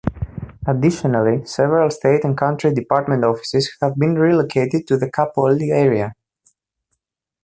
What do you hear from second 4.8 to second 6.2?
to the Kapolei area.